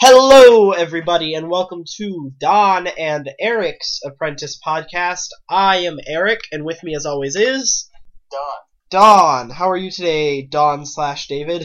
[0.00, 5.26] Hello, everybody, and welcome to Don and Eric's Apprentice podcast.
[5.50, 7.90] I am Eric, and with me, as always, is
[8.30, 8.54] Don.
[8.90, 9.50] Don.
[9.50, 11.62] How are you today, Don slash David?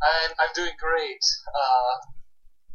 [0.00, 1.18] I'm, I'm doing great.
[1.52, 2.06] Uh,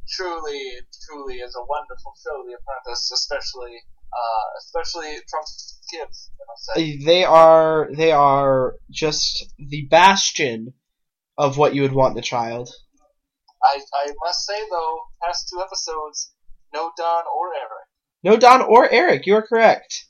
[0.09, 0.71] truly,
[1.07, 3.77] truly is a wonderful show, The Apprentice, especially,
[4.11, 6.29] uh, especially Trump's kids.
[6.75, 6.97] Say.
[6.97, 10.73] They are they are just the bastion
[11.37, 12.69] of what you would want in a child.
[13.63, 16.33] I, I must say though, past two episodes,
[16.73, 17.87] no Don or Eric.
[18.23, 20.05] No Don or Eric, you are correct.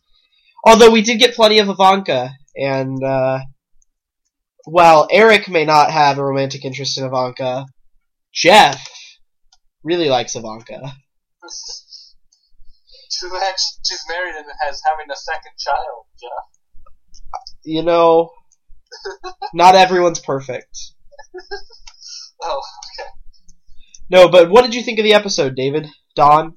[0.66, 3.40] Although we did get plenty of Ivanka, and uh,
[4.66, 7.66] while Eric may not have a romantic interest in Ivanka,
[8.34, 8.82] Jeff
[9.84, 10.80] really likes Ivanka.
[13.20, 16.50] Too bad she's married and has having a second child, Jeff.
[17.64, 18.32] You know,
[19.54, 20.78] not everyone's perfect.
[22.46, 22.62] Oh,
[23.00, 23.10] okay.
[24.10, 25.88] No, but what did you think of the episode, David?
[26.16, 26.54] Don?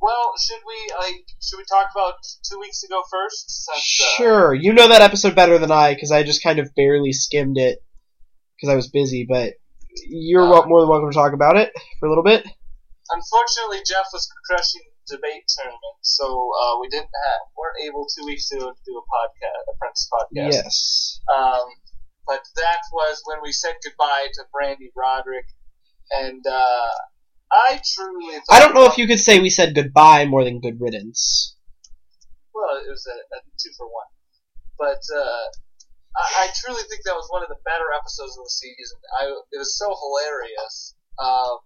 [0.00, 2.14] Well, should we like should we talk about
[2.48, 3.50] two weeks ago first?
[3.66, 4.54] Since, uh, Sure.
[4.54, 7.78] You know that episode better than I, because I just kind of barely skimmed it
[8.56, 9.26] because I was busy.
[9.28, 9.54] But
[10.06, 12.46] you're Uh, more than welcome to talk about it for a little bit.
[13.10, 18.50] Unfortunately, Jeff was crushing debate tournament, so uh, we didn't have weren't able two weeks
[18.52, 20.52] ago to do a podcast, Apprentice podcast.
[20.64, 21.20] Yes.
[21.36, 21.66] Um,
[22.26, 25.46] but that was when we said goodbye to Brande Roderick,
[26.12, 26.90] and uh,
[27.52, 28.34] I truly.
[28.34, 31.56] Thought, I don't know if you could say we said goodbye more than good riddance.
[32.54, 34.10] Well, it was a, a two for one,
[34.78, 35.44] but uh,
[36.16, 38.98] I, I truly think that was one of the better episodes of the season.
[39.20, 41.58] I it was so hilarious, um,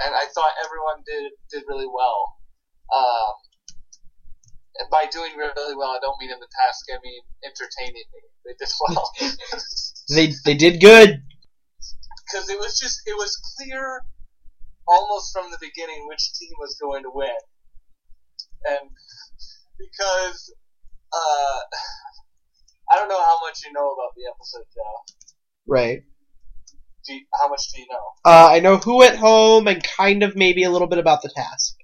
[0.00, 2.38] and I thought everyone did did really well.
[2.94, 3.34] Um,
[4.78, 6.86] and by doing really well, I don't mean in the task.
[6.90, 8.20] I mean entertaining me.
[8.46, 9.10] They did well
[10.08, 11.22] They they did good.
[12.28, 14.02] Because it was just it was clear
[14.86, 17.40] almost from the beginning which team was going to win,
[18.64, 18.90] and
[19.78, 20.52] because
[21.12, 21.60] uh,
[22.90, 25.34] I don't know how much you know about the episode, Joe.
[25.66, 26.02] Right.
[27.06, 28.04] Do you, how much do you know?
[28.24, 31.30] Uh, I know who went home and kind of maybe a little bit about the
[31.34, 31.74] task.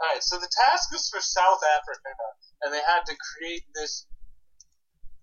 [0.00, 2.14] All right, so the task was for South Africa,
[2.62, 4.06] and they had to create this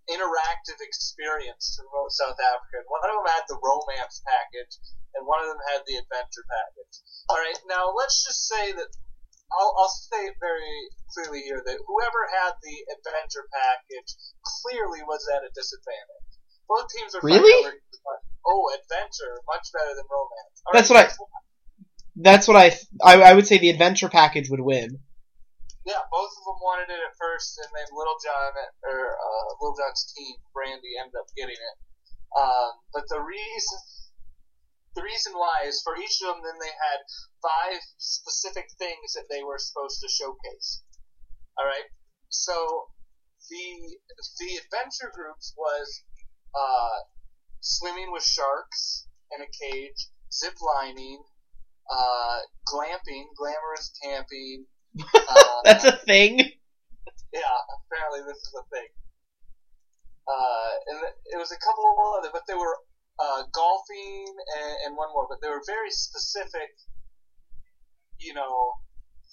[0.08, 2.84] interactive experience to promote South Africa.
[2.84, 4.74] And one of them had the romance package,
[5.16, 6.96] and one of them had the adventure package.
[7.30, 8.90] All right, now let's just say that
[9.56, 10.76] I'll, I'll say it very
[11.14, 14.12] clearly here that whoever had the adventure package
[14.44, 16.28] clearly was at a disadvantage.
[16.68, 17.80] Both teams are Really?
[18.48, 20.56] Oh, adventure, much better than romance.
[20.66, 21.36] All That's right, what I.
[22.16, 25.00] That's what I, I I would say the adventure package would win.
[25.88, 28.52] Yeah, both of them wanted it at first, and then Little John
[28.84, 31.76] or uh, Little John's team, Brande, ended up getting it.
[32.36, 33.80] Um, but the reason,
[35.00, 37.00] the reason why is for each of them, then they had
[37.40, 40.84] five specific things that they were supposed to showcase.
[41.56, 41.88] All right,
[42.28, 42.92] so
[43.48, 43.96] the
[44.44, 46.04] the adventure groups was
[46.52, 47.00] uh,
[47.62, 51.24] swimming with sharks in a cage, zip lining,
[51.88, 54.68] uh, glamping, glamorous camping.
[55.04, 56.40] Uh, That's a thing.
[57.34, 58.90] yeah, apparently this is a thing.
[60.28, 60.98] Uh, and
[61.34, 62.76] it was a couple of other, but they were
[63.20, 64.28] uh, golfing
[64.60, 66.76] and, and one more, but they were very specific,
[68.20, 68.74] you know,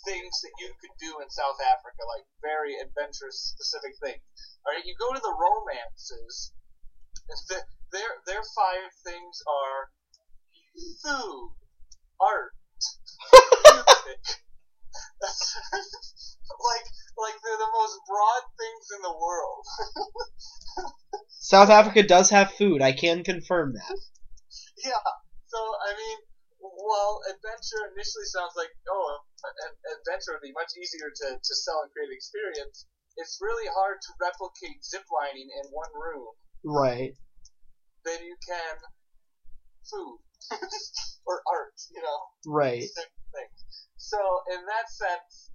[0.06, 4.22] things that you could do in South Africa, like very adventurous, specific things.
[4.66, 6.52] All right, you go to the romances.
[7.48, 9.80] the- Their their five things are
[11.02, 11.54] food,
[12.20, 12.52] art,
[13.72, 14.43] music.
[15.20, 16.86] That's like
[17.18, 19.64] like they're the most broad things in the world.
[21.28, 22.82] South Africa does have food.
[22.82, 23.96] I can confirm that.
[24.84, 25.06] yeah.
[25.46, 26.18] So I mean,
[26.60, 31.82] well, adventure initially sounds like oh, an adventure would be much easier to, to sell
[31.84, 36.32] and create experience, it's really hard to replicate ziplining in one room
[36.64, 37.12] Right.
[38.04, 38.76] than you can
[39.90, 40.18] food
[41.26, 41.76] or art.
[41.94, 42.18] You know.
[42.46, 42.88] Right.
[43.96, 44.18] So
[44.52, 45.50] in that sense,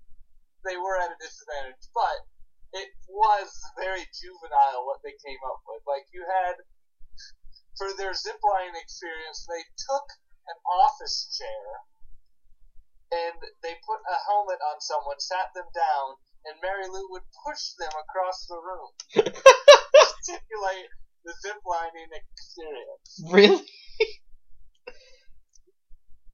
[0.66, 2.26] they were at a disadvantage, but
[2.74, 3.50] it was
[3.80, 5.82] very juvenile what they came up with.
[5.88, 6.56] Like you had
[7.78, 10.06] for their zipline experience, they took
[10.52, 11.66] an office chair
[13.12, 17.92] and they put a helmet on someone, sat them down, and Marilu would push them
[17.98, 19.24] across the room to
[20.22, 20.90] stimulate
[21.26, 23.22] the ziplining experience.
[23.32, 23.66] Really?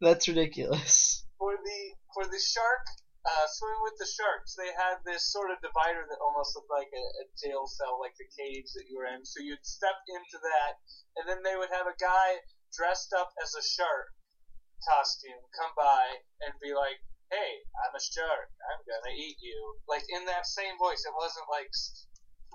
[0.01, 1.24] That's ridiculous.
[1.37, 1.81] For the
[2.13, 2.85] for the shark
[3.25, 6.93] uh, swimming with the sharks, they had this sort of divider that almost looked like
[6.93, 9.25] a, a jail cell, like the cage that you were in.
[9.25, 10.77] So you'd step into that,
[11.17, 14.13] and then they would have a guy dressed up as a shark
[14.85, 17.01] costume come by and be like,
[17.33, 18.53] "Hey, I'm a shark.
[18.69, 21.01] I'm gonna eat you." Like in that same voice.
[21.01, 21.73] It wasn't like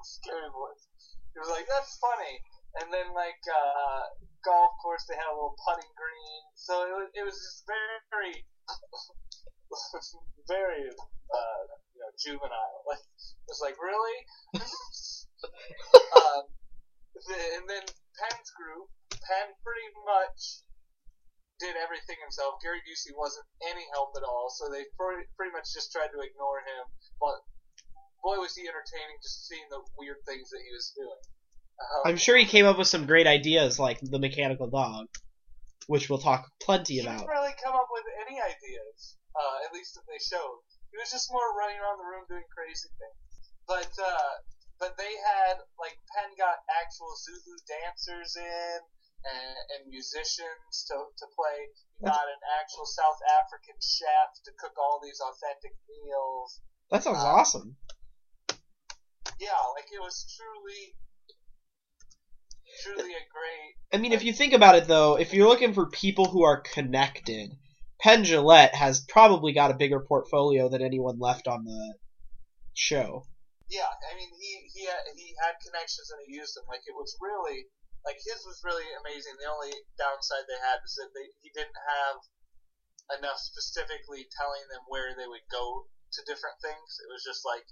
[0.07, 0.87] scary voice.
[1.35, 2.47] It was like that's funny.
[2.79, 4.15] And then like uh,
[4.47, 6.43] golf course, they had a little putting green.
[6.55, 8.37] So it was it was just very very
[10.49, 11.63] very uh,
[11.95, 12.83] you know juvenile.
[12.91, 14.19] Like it was like really.
[16.21, 16.45] um,
[17.31, 17.85] and then
[18.19, 20.65] Penn's group, Penn pretty much
[21.61, 22.59] did everything himself.
[22.65, 26.19] Gary Busey wasn't any help at all, so they pretty, pretty much just tried to
[26.25, 26.85] ignore him.
[27.21, 27.39] But
[28.25, 31.21] boy, was he entertaining just seeing the weird things that he was doing.
[31.81, 35.07] Um, I'm sure he came up with some great ideas like the mechanical dog,
[35.87, 37.29] which we'll talk plenty about.
[37.29, 40.63] really come up with any ideas, uh, at least that they showed.
[40.95, 43.19] He was just more running around the room doing crazy things.
[43.67, 44.33] But uh,
[44.79, 48.79] but they had like Penn got actual Zulu dancers in
[49.27, 51.59] and, and musicians to to play.
[51.99, 56.63] He got an actual South African chef to cook all these authentic meals.
[56.91, 57.77] That sounds Uh, awesome.
[59.39, 60.95] Yeah, like it was truly
[62.83, 65.87] truly a great I mean, if you think about it, though, if you're looking for
[65.87, 67.51] people who are connected,
[68.01, 71.95] Penn Jillette has probably got a bigger portfolio than anyone left on the
[72.73, 73.25] show.
[73.69, 76.65] Yeah, I mean he he had, he had connections and he used them.
[76.67, 77.69] Like it was really
[78.03, 79.37] like his was really amazing.
[79.37, 79.71] The only
[80.01, 82.19] downside they had is that they, he didn't have
[83.21, 86.89] enough specifically telling them where they would go to different things.
[87.05, 87.69] It was just like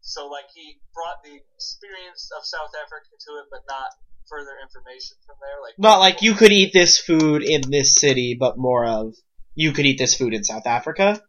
[0.00, 3.92] so like he brought the experience of South Africa to it, but not
[4.26, 5.60] further information from there.
[5.60, 9.14] Like Not like you could eat this food in this city, but more of
[9.54, 11.20] you could eat this food in South Africa.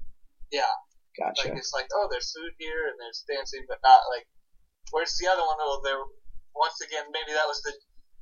[0.51, 0.69] Yeah.
[1.17, 1.49] Gotcha.
[1.49, 4.27] Like it's like, oh, there's food here and there's dancing, but not like.
[4.91, 5.59] Where's the other one?
[5.59, 5.99] Oh, there.
[6.55, 7.71] Once again, maybe that was the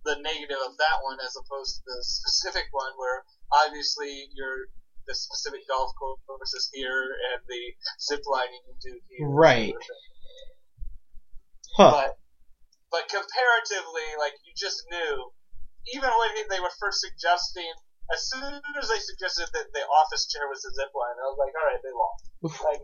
[0.05, 3.25] the negative of that one as opposed to the specific one, where
[3.65, 4.69] obviously you're
[5.09, 9.25] the specific golf course is here and the zip lining you do here.
[9.25, 9.73] Right.
[11.75, 11.91] Huh.
[11.93, 12.11] But
[12.93, 15.13] but comparatively, like you just knew,
[15.93, 17.69] even when they were first suggesting.
[18.09, 21.37] As soon as they suggested that the office chair was a zip line, I was
[21.37, 22.25] like, all right, they lost.
[22.65, 22.81] Like,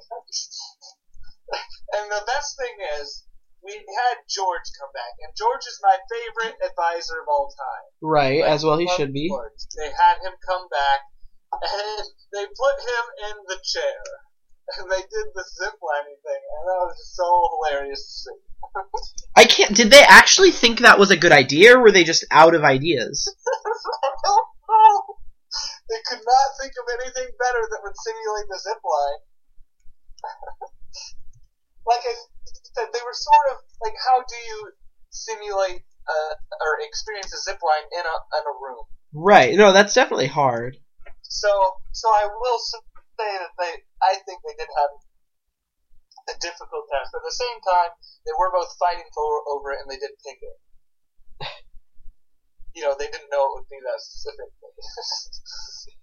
[1.98, 3.26] and the best thing is,
[3.64, 7.86] we had George come back, and George is my favorite advisor of all time.
[8.02, 9.30] Right, Like, as well he should be.
[9.30, 9.58] George.
[9.78, 11.02] They had him come back,
[11.58, 14.02] and they put him in the chair,
[14.78, 17.26] and they did the zip lining thing, and that was just so
[17.58, 18.38] hilarious to see.
[19.36, 19.76] I can't.
[19.76, 22.64] Did they actually think that was a good idea, or were they just out of
[22.64, 23.34] ideas?
[24.70, 25.18] I don't know.
[25.90, 29.22] They could not think of anything better that would simulate the zip line.
[31.90, 32.14] like I
[32.76, 34.74] said, they were sort of like, how do you
[35.10, 38.84] simulate uh, or experience a zip line in a in a room?
[39.14, 39.56] Right.
[39.56, 40.78] No, that's definitely hard.
[41.24, 41.50] So,
[41.92, 42.80] so I will say
[43.18, 43.74] that they,
[44.04, 44.92] I think they did have
[46.30, 47.14] a difficult task.
[47.14, 47.92] But at the same time,
[48.26, 50.58] they were both fighting for over it, and they did pick it.
[52.76, 54.52] You know, they didn't know it would be that specific.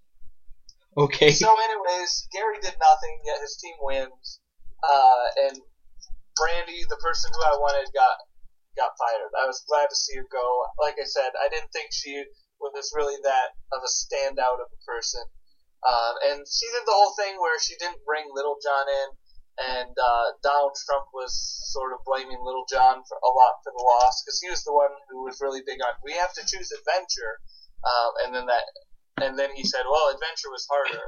[0.93, 1.33] Okay.
[1.33, 4.41] so, anyways, Gary did nothing, yet his team wins.
[4.85, 5.57] Uh, and
[6.37, 8.17] Brande, the person who I wanted, got
[8.77, 9.33] got fired.
[9.37, 10.45] I was glad to see her go.
[10.81, 12.25] Like I said, I didn't think she
[12.61, 15.25] was really that of a standout of a person.
[15.83, 19.09] Um, and she did the whole thing where she didn't bring Little John in,
[19.61, 21.37] and uh, Donald Trump was
[21.69, 24.73] sort of blaming Little John for a lot for the loss because he was the
[24.73, 27.37] one who was really big on we have to choose adventure,
[27.85, 28.65] um, and then that,
[29.21, 31.05] and then he said, well, adventure was harder.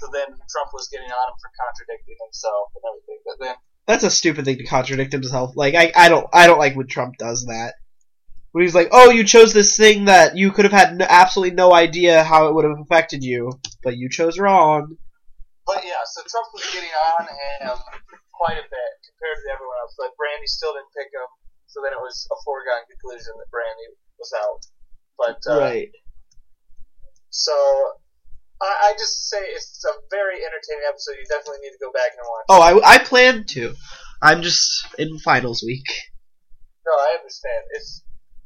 [0.00, 3.20] So then Trump was getting on him for contradicting himself and everything.
[3.26, 3.54] But then
[3.86, 5.54] That's a stupid thing to contradict himself.
[5.54, 7.74] Like I, I don't, I don't like when Trump does that.
[8.52, 11.72] When he's like, "Oh, you chose this thing that you could have had absolutely no
[11.72, 14.98] idea how it would have affected you, but you chose wrong."
[15.66, 17.78] But yeah, so Trump was getting on him
[18.34, 19.94] quite a bit compared to everyone else.
[19.94, 21.30] But Brande still didn't pick him,
[21.70, 24.62] so then it was a foregone conclusion that Brande was out.
[25.14, 25.90] But uh, right.
[27.30, 27.54] so
[28.62, 31.18] I, I just say it's a very entertaining episode.
[31.18, 32.46] You definitely need to go back and watch.
[32.50, 33.74] Oh, I, I plan to.
[34.22, 35.86] I'm just in finals week.
[36.86, 37.62] No, I understand.
[37.72, 38.02] It's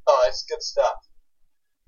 [0.07, 0.97] oh, it's good stuff.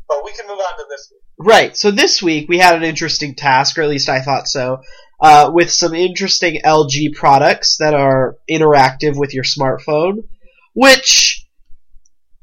[0.09, 1.23] But we can move on to this week.
[1.39, 1.77] Right.
[1.77, 4.79] So this week we had an interesting task, or at least I thought so,
[5.21, 10.29] uh, with some interesting LG products that are interactive with your smartphone,
[10.75, 11.47] which,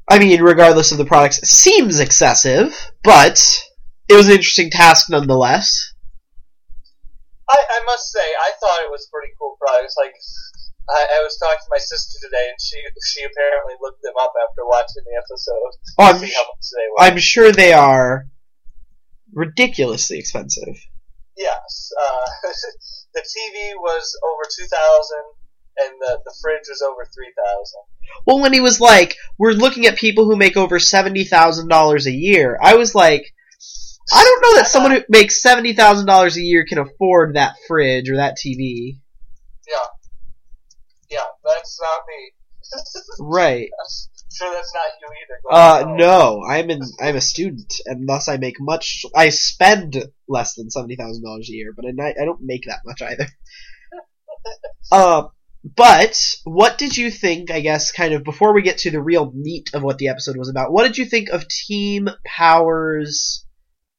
[0.08, 3.62] I mean, regardless of the products, seems excessive, but
[4.08, 5.94] it was an interesting task nonetheless.
[7.48, 9.94] I, I must say, I thought it was pretty cool products.
[9.96, 10.14] Like,
[10.88, 14.32] I, I was talking to my sister today, and she she apparently looked them up
[14.48, 17.00] after watching the episode Oh, I'm, see how much they were.
[17.00, 18.26] I'm sure they are
[19.32, 20.76] ridiculously expensive.
[21.36, 21.92] Yes.
[22.00, 22.26] Uh,
[23.14, 24.70] the TV was over 2,000
[25.78, 27.34] and the, the fridge was over 3,000.
[28.26, 32.06] Well, when he was like, "We're looking at people who make over seventy thousand dollars
[32.06, 33.34] a year," I was like,
[34.12, 37.56] I don't know that someone who makes seventy thousand dollars a year can afford that
[37.66, 38.98] fridge or that TV.
[39.68, 39.76] Yeah.
[41.10, 42.32] Yeah, that's not me.
[43.20, 43.70] Right.
[44.36, 45.40] Sure that's not you either.
[45.50, 46.82] Uh, no, I'm in.
[47.00, 49.06] I'm a student, and thus I make much.
[49.14, 49.96] I spend
[50.28, 53.26] less than seventy thousand dollars a year, but I, I don't make that much either.
[54.92, 55.26] Uh,
[55.74, 57.50] but what did you think?
[57.50, 60.36] I guess kind of before we get to the real meat of what the episode
[60.36, 60.70] was about.
[60.70, 63.44] What did you think of Team Power's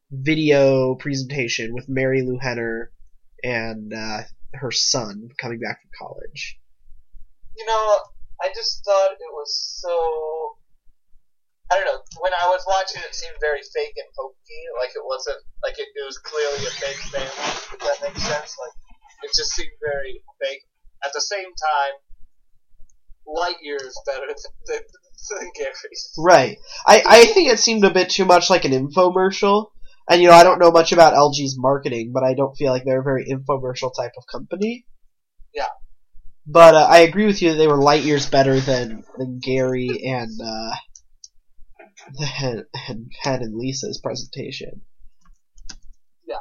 [0.10, 2.94] video presentation with Marilu Henner
[3.44, 4.22] and uh,
[4.54, 6.58] her son coming back from college?
[7.58, 7.98] You know,
[8.42, 9.52] I just thought it was
[9.82, 10.58] so.
[11.70, 12.00] I don't know.
[12.24, 14.62] When I was watching, it seemed very fake and hokey.
[14.80, 17.50] Like it wasn't like it, it was clearly a fake family.
[17.76, 18.56] If that makes sense.
[18.56, 18.76] Like
[19.24, 20.64] it just seemed very fake.
[21.04, 21.94] At the same time,
[23.28, 24.36] light years better than,
[24.68, 24.82] than,
[25.40, 26.14] than Gary's.
[26.18, 26.58] Right.
[26.88, 29.72] I, I think it seemed a bit too much like an infomercial.
[30.10, 32.84] And, you know, I don't know much about LG's marketing, but I don't feel like
[32.86, 34.86] they're a very infomercial type of company.
[35.54, 35.68] Yeah.
[36.50, 40.04] But uh, I agree with you that they were light years better than, than Gary
[40.06, 40.76] and, uh,
[42.18, 44.82] than, and Penn and Lisa's presentation.
[46.26, 46.36] Yeah.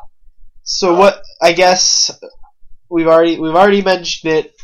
[0.63, 2.17] So what, I guess,
[2.89, 4.55] we've already, we've already mentioned it.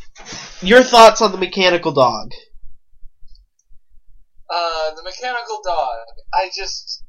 [0.61, 2.30] Your thoughts on the mechanical dog?
[4.49, 6.04] Uh, the mechanical dog.
[6.32, 7.02] I just.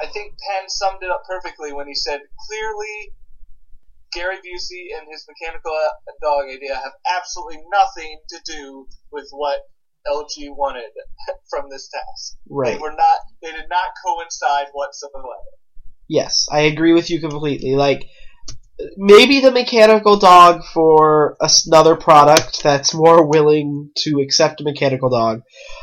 [0.00, 3.14] I think Penn summed it up perfectly when he said, clearly,
[4.12, 9.60] Gary Busey and his mechanical uh, dog idea have absolutely nothing to do with what
[10.06, 10.90] LG wanted
[11.50, 12.38] from this task.
[12.48, 12.74] Right.
[12.74, 13.18] They were not.
[13.42, 15.28] They did not coincide whatsoever.
[16.08, 17.74] Yes, I agree with you completely.
[17.76, 18.08] Like,
[18.96, 21.36] maybe the mechanical dog for
[21.66, 25.42] another product that's more willing to accept a mechanical dog,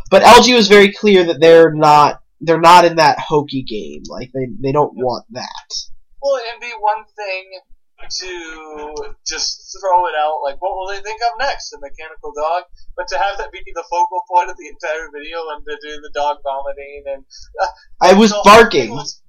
[0.09, 4.03] but LG was very clear that they're not they're not in that hokey game.
[4.07, 5.73] Like they they don't want that.
[6.21, 7.59] Well, it'd be one thing
[8.09, 11.69] to just throw it out, like, what will they think of next?
[11.71, 12.63] The mechanical dog?
[12.95, 16.01] But to have that be the focal point of the entire video and to do
[16.01, 17.25] the dog vomiting and.
[17.61, 17.67] Uh,
[18.01, 18.91] I was the barking.
[18.91, 19.21] was-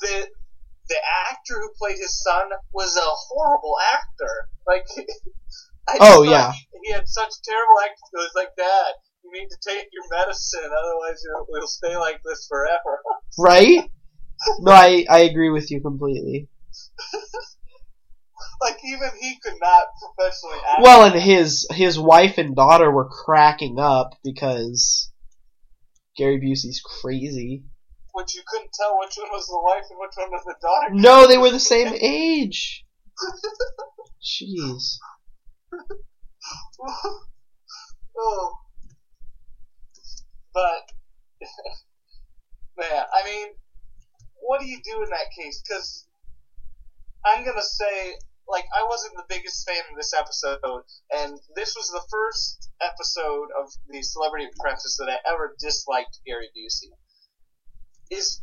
[0.00, 0.28] the,
[0.88, 0.96] the
[1.30, 4.48] actor who played his son was a horrible actor.
[4.66, 4.86] Like,
[5.88, 6.52] I just Oh, yeah.
[6.84, 8.30] He had such terrible acting skills.
[8.36, 8.92] Like, Dad,
[9.24, 13.00] you need to take your medicine, otherwise you'll, we'll stay like this forever.
[13.40, 13.88] Right?
[14.60, 16.48] No, I I agree with you completely.
[18.60, 20.82] like, even he could not professionally act.
[20.82, 25.10] Well, and his his wife and daughter were cracking up because
[26.16, 27.62] Gary Busey's crazy.
[28.12, 30.88] which you couldn't tell which one was the wife and which one was the daughter.
[30.92, 32.84] No, they were the same age.
[34.22, 34.98] Jeez.
[38.18, 38.54] oh.
[40.52, 40.90] But,
[42.78, 43.48] man, I mean,
[44.40, 45.62] what do you do in that case?
[45.62, 46.06] Because
[47.24, 48.14] I'm gonna say,
[48.48, 53.48] like, I wasn't the biggest fan of this episode, and this was the first episode
[53.60, 56.90] of the Celebrity Apprentice that I ever disliked Gary Busey.
[58.10, 58.42] Is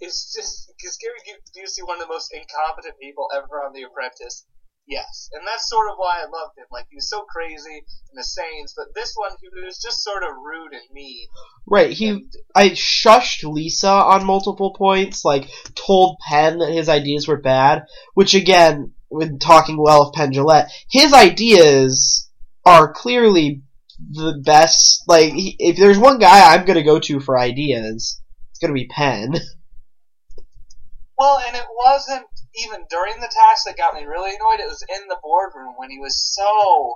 [0.00, 1.18] is just is Gary
[1.56, 4.46] Busey one of the most incompetent people ever on The Apprentice?
[4.86, 6.66] Yes, and that's sort of why I loved him.
[6.70, 10.22] Like he was so crazy in the sayings, but this one he was just sort
[10.22, 11.26] of rude and mean.
[11.66, 17.26] Right, he And, I shushed Lisa on multiple points, like told Penn that his ideas
[17.26, 22.28] were bad, which again, when talking well of Penn Jillette, his ideas
[22.64, 23.62] are clearly
[24.10, 25.04] the best.
[25.06, 28.20] Like, he, if there's one guy I'm gonna go to for ideas,
[28.50, 29.32] it's gonna be Penn.
[31.18, 32.26] well, and it wasn't
[32.64, 34.60] even during the task that got me really annoyed.
[34.60, 36.94] It was in the boardroom when he was so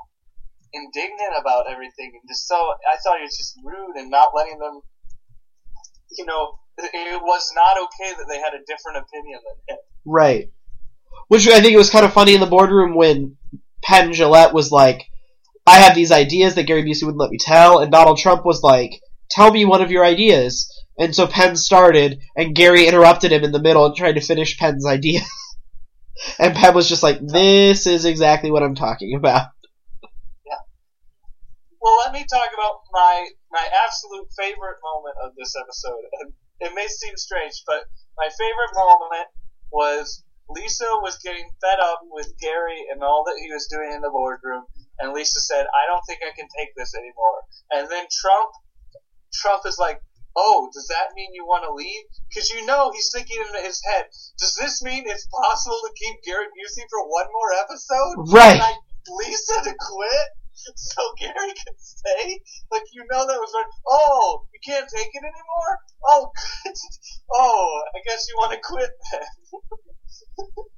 [0.72, 4.58] indignant about everything and just so I thought he was just rude and not letting
[4.58, 4.80] them.
[6.16, 9.82] You know, it was not okay that they had a different opinion than him.
[10.04, 10.50] Right.
[11.30, 13.36] Which I think it was kind of funny in the boardroom when
[13.82, 15.06] Penn Jillette was like,
[15.64, 18.64] I have these ideas that Gary Busey wouldn't let me tell, and Donald Trump was
[18.64, 20.68] like, tell me one of your ideas.
[20.98, 24.58] And so Penn started, and Gary interrupted him in the middle and tried to finish
[24.58, 25.20] Penn's idea.
[26.40, 29.46] and Penn was just like, this is exactly what I'm talking about.
[31.80, 36.04] Well, let me talk about my my absolute favorite moment of this episode.
[36.20, 37.84] And it may seem strange, but
[38.18, 39.28] my favorite moment
[39.72, 44.00] was Lisa was getting fed up with Gary and all that he was doing in
[44.00, 44.64] the boardroom,
[44.98, 48.50] and Lisa said, "I don't think I can take this anymore." And then Trump,
[49.32, 50.00] Trump is like,
[50.36, 52.04] oh, does that mean you want to leave?
[52.28, 54.06] Because you know he's thinking in his head,
[54.38, 58.14] does this mean it's possible to keep Gary Busey for one more episode?
[58.32, 58.62] Right.
[59.08, 60.28] Lisa to quit
[60.76, 62.40] so Gary can stay?
[62.70, 65.78] Like, you know that was like, Oh, you can't take it anymore?
[66.06, 66.30] Oh,
[66.64, 66.74] good.
[67.32, 69.60] Oh, I guess you want to quit then.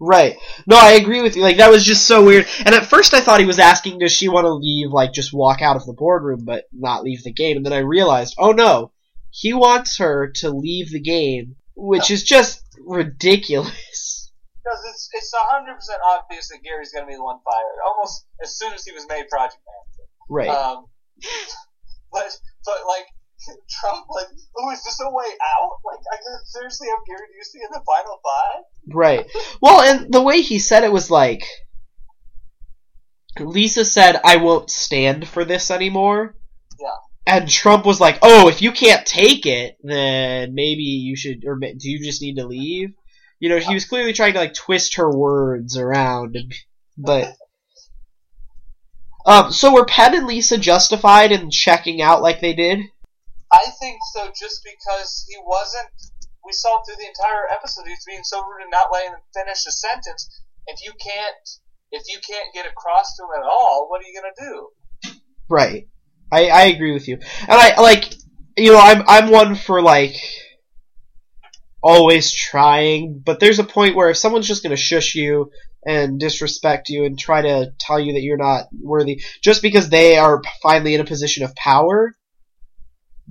[0.04, 0.37] Right.
[0.66, 1.42] No, I agree with you.
[1.42, 2.47] Like that was just so weird.
[2.64, 5.32] And at first I thought he was asking does she want to leave like just
[5.32, 7.56] walk out of the boardroom but not leave the game.
[7.56, 8.90] And then I realized, "Oh no.
[9.30, 14.18] He wants her to leave the game, which is just ridiculous."
[14.64, 18.56] Because it's it's hundred percent obvious that Gary's gonna be the one fired almost as
[18.56, 20.09] soon as he was made project manager.
[20.30, 20.49] Right.
[20.49, 20.87] Um,
[22.12, 22.30] but
[22.64, 23.06] but like
[23.80, 24.26] Trump, like,
[24.58, 25.70] oh, is this a way out?
[25.84, 28.62] Like, I could seriously have Gary Busey in the final five.
[28.94, 29.26] Right.
[29.61, 31.44] Well, and the way he said it was like
[33.38, 36.37] Lisa said, "I won't stand for this anymore."
[36.80, 36.96] Yeah.
[37.26, 41.58] And Trump was like, "Oh, if you can't take it, then maybe you should, or
[41.58, 42.92] do you just need to leave?"
[43.40, 46.37] You know, he was clearly trying to like twist her words around,
[46.96, 47.34] but.
[49.25, 52.80] Um, so were Penn and Lisa justified in checking out like they did?
[53.52, 55.88] I think so, just because he wasn't.
[56.44, 59.64] We saw through the entire episode he's being so rude and not letting him finish
[59.66, 60.28] a sentence.
[60.66, 61.49] If you can't,
[61.92, 64.68] if you can't get across to him at all, what are you gonna do?
[65.49, 65.88] Right.
[66.32, 67.18] I, I agree with you.
[67.42, 68.14] And I like
[68.56, 70.16] you know, I'm I'm one for like
[71.82, 75.50] always trying, but there's a point where if someone's just gonna shush you
[75.85, 80.16] and disrespect you and try to tell you that you're not worthy just because they
[80.16, 82.14] are finally in a position of power,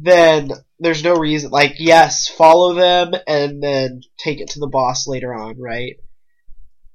[0.04, 5.08] then there's no reason like yes, follow them and then take it to the boss
[5.08, 5.98] later on, right?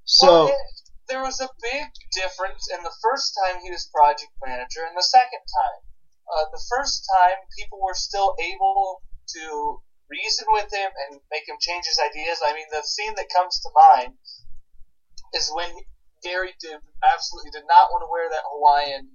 [0.05, 0.57] So Well, it-
[1.09, 5.03] there was a big difference in the first time he was project manager and the
[5.07, 5.81] second time.
[6.27, 9.03] Uh, the first time, people were still able
[9.35, 12.41] to reason with him and make him change his ideas.
[12.45, 14.19] I mean, the scene that comes to mind
[15.35, 15.71] is when
[16.23, 16.81] Gary did
[17.15, 19.11] absolutely did not want to wear that Hawaiian,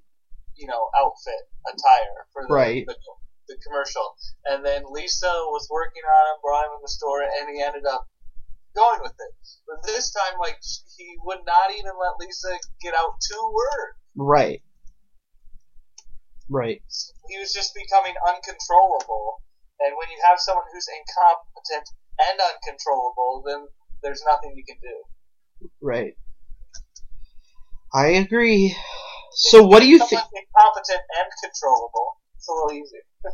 [0.55, 2.85] you know, outfit attire for the, Right.
[2.85, 2.95] the,
[3.51, 4.15] the commercial,
[4.47, 7.83] and then Lisa was working on him, brought him in the store, and he ended
[7.83, 8.07] up
[8.75, 9.33] going with it.
[9.67, 10.55] But this time, like,
[10.95, 13.95] he would not even let Lisa get out two words.
[14.15, 14.63] right.
[16.51, 16.83] Right.
[17.29, 19.39] He was just becoming uncontrollable.
[19.79, 21.87] And when you have someone who's incompetent
[22.19, 23.67] and uncontrollable, then
[24.03, 25.69] there's nothing you can do.
[25.81, 26.13] Right.
[27.93, 28.75] I agree.
[29.31, 30.21] So what do you think?
[30.21, 32.20] Incompetent and controllable.
[32.41, 33.01] It's a little easier.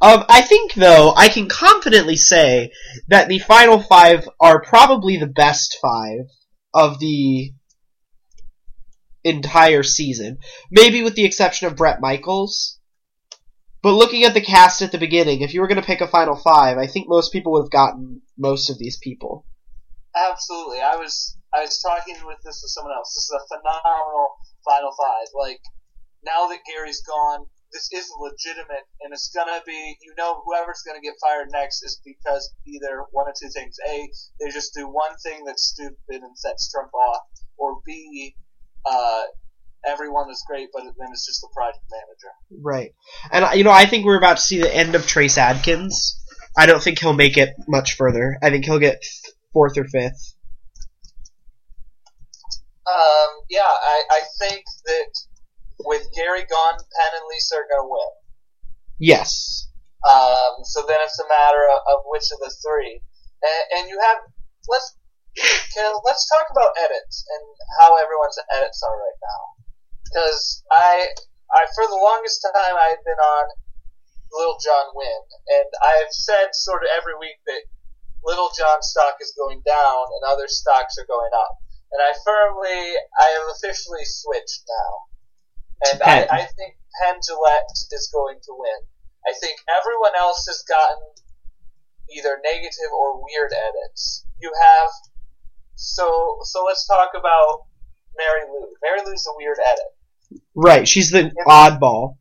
[0.00, 2.72] Um, I think though I can confidently say
[3.08, 6.26] that the final five are probably the best five
[6.72, 7.52] of the
[9.24, 10.38] entire season,
[10.70, 12.78] maybe with the exception of Bret Michaels.
[13.82, 16.08] But looking at the cast at the beginning, if you were going to pick a
[16.08, 19.44] final five, I think most people would have gotten most of these people.
[20.16, 20.80] Absolutely.
[20.80, 23.14] I was I was talking with this with someone else.
[23.14, 25.28] This is a phenomenal final five.
[25.34, 25.60] Like
[26.24, 31.00] now that Gary's gone, this is legitimate, and it's gonna be you know whoever's gonna
[31.00, 35.16] get fired next is because either one of two things: a they just do one
[35.22, 37.22] thing that's stupid and sets Trump off,
[37.56, 38.34] or b
[38.86, 39.22] uh,
[39.86, 42.62] everyone is great, but then it's just the project manager.
[42.62, 42.94] Right.
[43.30, 46.18] And you know, I think we're about to see the end of Trace Adkins.
[46.56, 48.38] I don't think he'll make it much further.
[48.42, 49.04] I think he'll get
[49.52, 50.34] fourth or fifth.
[52.86, 55.10] Um, yeah, I, I think that
[55.84, 58.12] with Gary gone, Penn and Lisa are gonna win.
[58.98, 59.68] Yes.
[60.06, 63.02] Um, so then it's a matter of, of which of the three.
[63.42, 64.18] And, and you have
[64.68, 64.98] let's
[65.74, 67.44] can, let's talk about edits and
[67.80, 69.42] how everyone's edits are right now.
[70.04, 71.14] Because I
[71.54, 73.46] I for the longest time I had been on
[74.32, 75.22] Little John win,
[75.56, 77.62] and I've said sort of every week that
[78.24, 81.54] Little John stock is going down and other stocks are going up.
[81.92, 84.92] And I firmly I have officially switched now.
[85.84, 88.80] And I, I think Penn Jillette is going to win.
[89.26, 90.98] I think everyone else has gotten
[92.16, 94.24] either negative or weird edits.
[94.40, 94.90] You have
[95.74, 97.66] so so let's talk about
[98.18, 98.74] Marilu.
[98.82, 100.42] Mary Lou's a weird edit.
[100.54, 100.88] Right.
[100.88, 102.16] She's the oddball.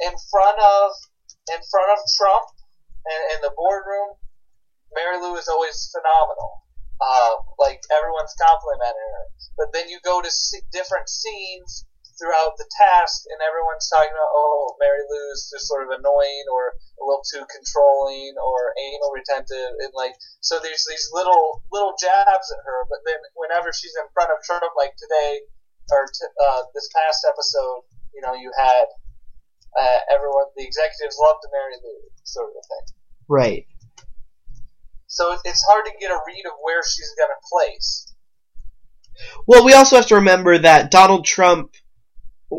[0.00, 0.90] In front of
[1.52, 2.48] in front of Trump
[3.04, 4.16] and in the boardroom,
[4.96, 6.62] Marilu is always phenomenal.
[7.00, 9.26] Uh, like everyone's complimenting her.
[9.58, 10.30] But then you go to
[10.72, 11.84] different scenes
[12.18, 17.02] throughout the task, and everyone's talking about, oh, Marilu's just sort of annoying or a
[17.02, 22.62] little too controlling or anal retentive, and like so there's these little little jabs at
[22.62, 22.86] her.
[22.86, 25.42] But then whenever she's in front of Trump, like today
[25.90, 28.86] or t- uh, this past episode, you know, you had
[29.76, 32.86] uh, everyone, the executives love to Marilu, sort of a thing.
[33.28, 33.66] Right.
[35.06, 38.12] So it's hard to get a read of where she's going to place.
[39.46, 41.74] Well, we also have to remember that Donald Trump,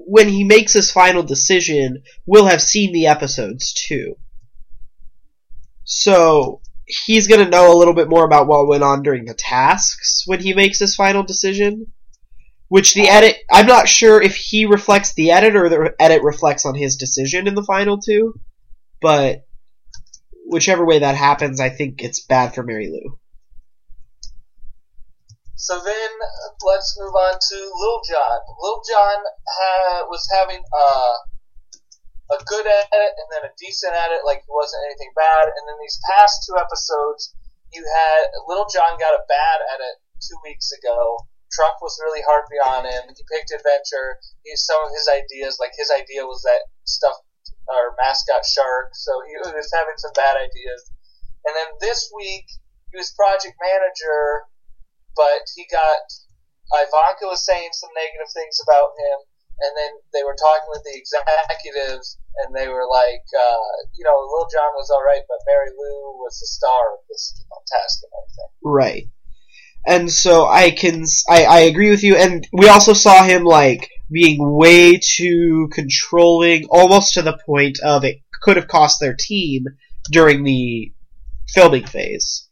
[0.06, 4.16] when he makes his final decision, we'll have seen the episodes too.
[5.84, 9.34] So he's going to know a little bit more about what went on during the
[9.34, 11.88] tasks when he makes his final decision.
[12.68, 16.66] Which the edit, I'm not sure if he reflects the edit or the edit reflects
[16.66, 18.40] on his decision in the final two,
[19.02, 19.46] but
[20.48, 23.20] whichever way that happens, I think it's bad for Marilu.
[25.56, 26.12] So then
[26.62, 28.39] let's move on to Lil Jon.
[28.60, 31.15] Lil Jon ha- was having uh,
[32.36, 35.48] a good edit and then a decent edit, like it wasn't anything bad.
[35.48, 37.34] And then these past two episodes,
[37.72, 41.24] you had Lil Jon got a bad edit two weeks ago.
[41.56, 43.08] Trump was really harpy on him.
[43.15, 44.20] He picked adventure.
[44.44, 47.15] He some of his ideas, like his idea was that stuff
[47.72, 48.91] or mascot shark.
[48.91, 50.91] So he was having some bad ideas.
[51.48, 52.44] And then this week
[52.91, 54.52] he was project manager
[55.15, 56.04] but he got
[56.73, 59.17] Ivanka was saying some negative things about him,
[59.62, 64.17] and then they were talking with the executives, and they were like, uh, you know,
[64.17, 68.04] Lil Jon was all right, but Marilu was the star of this you know, test
[68.04, 68.51] and everything.
[68.63, 69.10] Right.
[69.88, 73.89] And so I can, I, I agree with you, and we also saw him, like,
[74.12, 79.65] being way too controlling, almost to the point of it could have cost their team
[80.12, 80.91] during the
[81.49, 82.45] filming phase.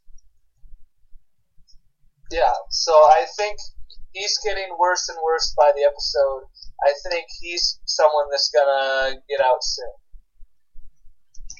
[2.34, 3.62] Yeah, so I think
[4.10, 6.50] he's getting worse and worse by the episode.
[6.82, 9.93] I think he's someone that's gonna get out soon.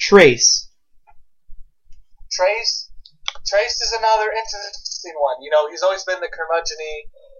[0.02, 0.74] Trace.
[2.34, 2.90] Trace,
[3.46, 5.46] Trace is another interesting one.
[5.46, 6.82] You know, he's always been the curmudgeon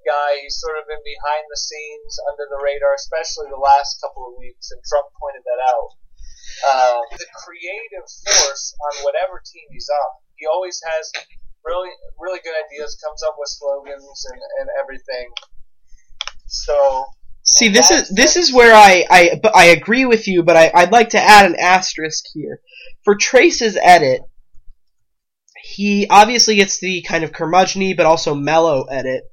[0.06, 0.38] guy.
[0.46, 4.38] He's sort of been behind the scenes, under the radar, especially the last couple of
[4.38, 5.90] weeks, and Trump pointed that out.
[6.70, 10.12] Uh, the creative force on whatever team he's on.
[10.38, 11.10] He always has
[11.66, 15.30] really, really good ideas, comes up with slogans and, and everything.
[16.48, 17.06] So,
[17.46, 20.94] See, this is this is where I I I agree with you, but I I'd
[20.94, 22.62] like to add an asterisk here
[23.04, 24.22] for Trace's edit.
[25.62, 29.24] He obviously gets the kind of curmudgeon but also mellow edit.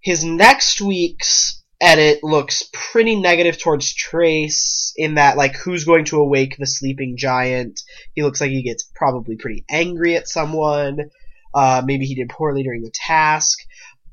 [0.00, 6.20] His next week's edit looks pretty negative towards Trace in that like who's going to
[6.20, 7.80] awake the sleeping giant.
[8.14, 11.10] He looks like he gets probably pretty angry at someone.
[11.54, 13.58] Uh, maybe he did poorly during the task.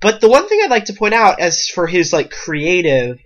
[0.01, 3.19] But the one thing I'd like to point out as for his like creative,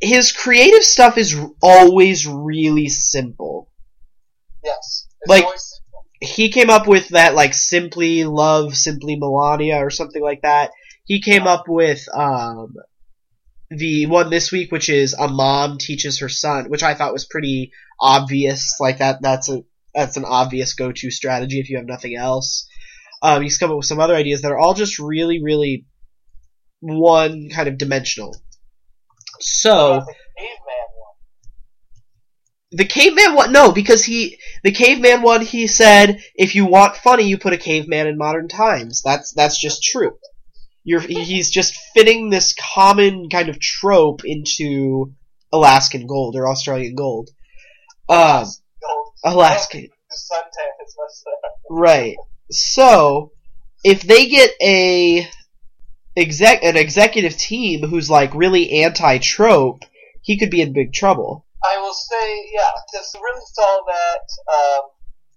[0.00, 3.70] his creative stuff is always really simple.
[4.64, 5.06] yes.
[5.20, 6.04] It's Like- always simple.
[6.20, 10.72] He came up with that like simply love, simply Melania or something like that.
[11.04, 12.74] He came up with um
[13.70, 17.24] the one this week which is a mom teaches her son, which I thought was
[17.24, 18.74] pretty obvious.
[18.80, 19.62] Like that that's a
[19.94, 22.68] that's an obvious go-to strategy if you have nothing else.
[23.22, 25.86] Um, he's come up with some other ideas that are all just really, really
[26.80, 28.36] one kind of dimensional.
[29.40, 31.16] So the caveman one.
[32.72, 37.24] the caveman one, no, because he the caveman one he said if you want funny
[37.24, 39.02] you put a caveman in modern times.
[39.04, 40.18] That's that's just true.
[40.84, 45.12] You're he's just fitting this common kind of trope into
[45.52, 47.30] Alaskan gold or Australian gold.
[48.08, 48.46] Um.
[49.24, 49.88] Alaskan.
[50.10, 51.50] The suntan is much there.
[51.70, 52.16] Right.
[52.50, 53.32] So,
[53.84, 55.28] if they get a
[56.16, 59.84] exec an executive team who's like really anti-trope,
[60.22, 61.46] he could be in big trouble.
[61.64, 64.82] I will say, yeah, because really saw that um,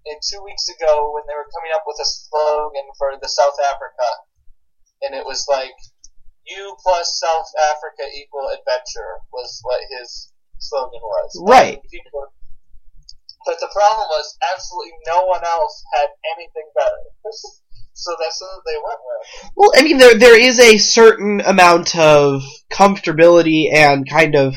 [0.06, 3.58] in two weeks ago when they were coming up with a slogan for the South
[3.74, 4.10] Africa,
[5.02, 5.74] and it was like
[6.46, 11.42] "You plus South Africa equal adventure" was what his slogan was.
[11.42, 11.82] Right.
[11.90, 12.34] People-
[13.46, 17.32] But the problem was absolutely no one else had anything better.
[17.94, 19.52] so that's what they went with.
[19.56, 24.56] Well, I mean, there there is a certain amount of comfortability and kind of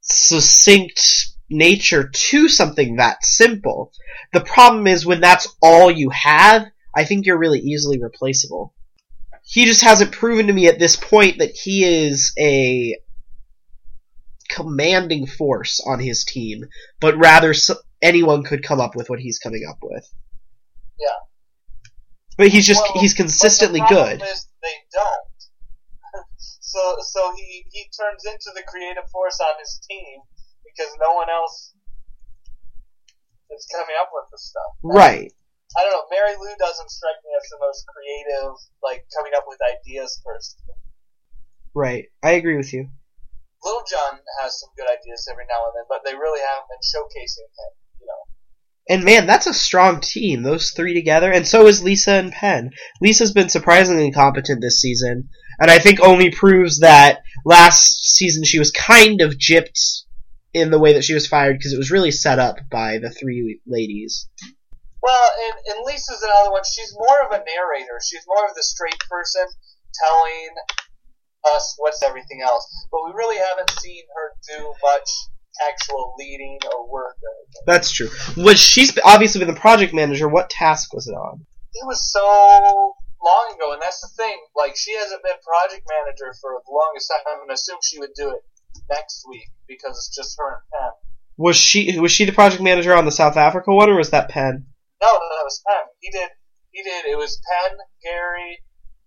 [0.00, 3.92] succinct nature to something that simple.
[4.32, 8.74] The problem is when that's all you have, I think you're really easily replaceable.
[9.44, 12.96] He just hasn't proven to me at this point that he is a
[14.48, 16.64] commanding force on his team,
[17.00, 17.70] but rather s
[18.02, 20.06] anyone could come up with what he's coming up with.
[20.98, 21.20] Yeah.
[22.36, 24.22] But he's just Well, he's consistently the good.
[24.22, 26.24] Is they don't.
[26.38, 30.20] so so he he turns into the creative force on his team
[30.64, 31.72] because no one else
[33.50, 34.72] is coming up with the stuff.
[34.82, 35.32] Right.
[35.76, 36.06] I don't know.
[36.12, 40.60] Marilu doesn't strike me as the most creative, like coming up with ideas person.
[41.74, 42.06] Right.
[42.22, 42.88] I agree with you.
[43.64, 46.84] Little John has some good ideas every now and then, but they really haven't been
[46.84, 47.72] showcasing him.
[48.88, 50.42] And man, that's a strong team.
[50.42, 52.70] Those three together, and so is Lisa and Penn.
[53.00, 55.28] Lisa's been surprisingly competent this season,
[55.58, 60.02] and I think only proves that last season she was kind of gypped
[60.54, 63.10] in the way that she was fired because it was really set up by the
[63.10, 64.28] three ladies.
[65.02, 66.62] Well, and, and Lisa's another one.
[66.64, 67.98] She's more of a narrator.
[68.02, 69.46] She's more of the straight person
[70.06, 70.48] telling
[71.44, 72.66] us what's everything else.
[72.90, 75.10] But we really haven't seen her do much
[75.68, 77.16] actual leading or work.
[77.66, 78.08] That's true.
[78.36, 80.28] Was she's obviously been the project manager?
[80.28, 81.46] What task was it on?
[81.74, 84.36] It was so long ago, and that's the thing.
[84.56, 87.40] Like, she hasn't been project manager for the longest time.
[87.42, 88.42] I'm to assume she would do it
[88.88, 90.92] next week because it's just her and Penn.
[91.38, 94.30] Was she was she the project manager on the South Africa one, or was that
[94.30, 94.66] Penn?
[95.02, 95.84] No, no, that was Penn.
[96.00, 96.30] He did.
[96.70, 97.04] He did.
[97.04, 98.62] It was Penn, Gary,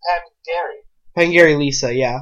[0.08, 0.76] Penn, Gary.
[1.16, 1.94] Penn, Gary, Lisa.
[1.94, 2.20] Yeah.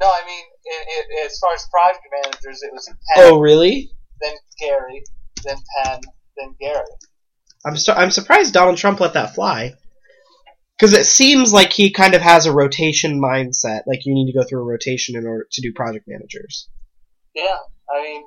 [0.00, 3.90] No, I mean, it, it, as far as project managers, it was Penn, Oh, really?
[4.20, 5.02] then Gary,
[5.44, 6.00] then Penn,
[6.36, 6.84] then Gary.
[7.66, 9.74] I'm so, I'm surprised Donald Trump let that fly.
[10.78, 13.82] Because it seems like he kind of has a rotation mindset.
[13.86, 16.68] Like you need to go through a rotation in order to do project managers.
[17.34, 17.58] Yeah,
[17.94, 18.22] I mean,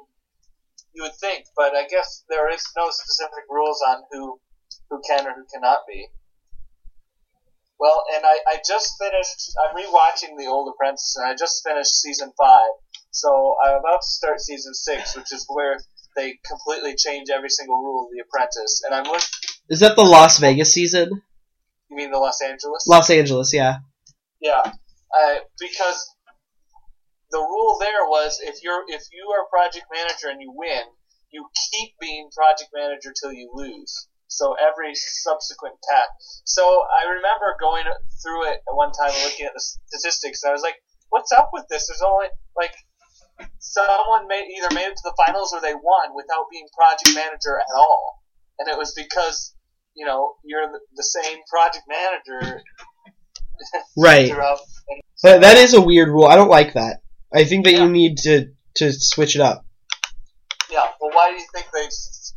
[0.94, 4.40] you would think, but I guess there is no specific rules on who
[4.92, 6.06] who can or who cannot be.
[7.80, 9.52] Well, and I, I just finished.
[9.64, 12.72] I'm rewatching The Old Apprentice, and I just finished season five.
[13.12, 15.78] So I'm about to start season six, which is where
[16.16, 18.82] they completely change every single rule of The Apprentice.
[18.86, 19.22] And I'm look.
[19.70, 21.22] Is that the Las Vegas season?
[21.90, 22.86] You mean the Los Angeles?
[22.88, 23.78] Los Angeles, yeah.
[24.42, 26.10] Yeah, uh, because
[27.32, 30.84] the rule there was if you're if you are project manager and you win,
[31.32, 34.08] you keep being project manager till you lose.
[34.34, 36.42] So every subsequent task.
[36.46, 37.86] So I remember going
[38.22, 40.76] through it at one time, looking at the statistics, and I was like,
[41.10, 41.88] "What's up with this?
[41.88, 42.74] There's only like
[43.60, 47.60] someone made either made it to the finals or they won without being project manager
[47.60, 48.24] at all."
[48.58, 49.54] And it was because
[49.94, 52.64] you know you're the, the same project manager
[53.98, 54.32] Right.
[55.24, 56.26] That, that is a weird rule.
[56.26, 57.02] I don't like that.
[57.34, 57.84] I think that Yeah.
[57.84, 59.66] you need to to switch it up.
[60.72, 61.88] Yeah, well, why do you think they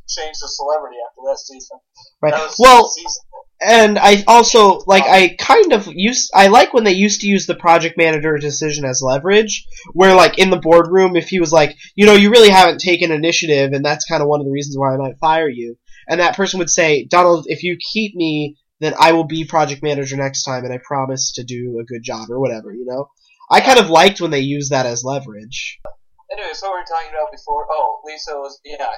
[0.09, 1.79] changed the celebrity after that season?
[2.23, 2.33] Right.
[2.33, 3.23] That Well, season.
[3.61, 7.27] and I also like I um, kind of used I like when they used to
[7.27, 11.53] use the project manager decision as leverage, where like in the boardroom, if he was
[11.53, 14.53] like, you know, you really haven't taken initiative, and that's kind of one of the
[14.53, 15.77] reasons why I might fire you,
[16.09, 19.83] and that person would say, Donald, if you keep me, then I will be project
[19.83, 23.09] manager next time, and I promise to do a good job or whatever, you know.
[23.51, 25.79] I kind of liked when they used that as leverage.
[26.33, 27.67] Anyways, what were we talking about before?
[27.71, 28.89] Oh, Lisa was yeah.